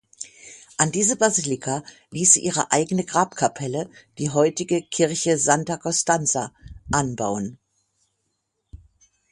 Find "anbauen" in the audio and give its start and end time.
6.91-7.59